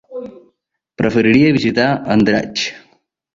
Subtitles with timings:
[1.01, 1.85] Preferiria visitar
[2.17, 2.65] Andratx.